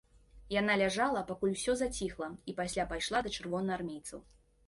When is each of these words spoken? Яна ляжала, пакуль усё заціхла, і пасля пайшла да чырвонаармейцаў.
Яна 0.53 0.77
ляжала, 0.81 1.21
пакуль 1.31 1.51
усё 1.57 1.75
заціхла, 1.83 2.29
і 2.53 2.57
пасля 2.61 2.87
пайшла 2.93 3.23
да 3.27 3.35
чырвонаармейцаў. 3.39 4.19